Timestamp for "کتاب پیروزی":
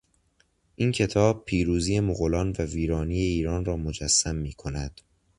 0.91-1.99